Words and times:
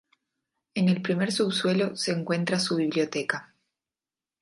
En 0.73 0.89
el 0.89 1.03
primer 1.03 1.31
subsuelo 1.31 1.95
se 1.95 2.11
encuentra 2.11 2.57
su 2.59 2.75
biblioteca. 2.75 3.53